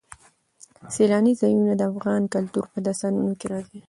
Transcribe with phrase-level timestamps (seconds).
[0.93, 3.79] سیلانی ځایونه د افغان کلتور په داستانونو کې راځي.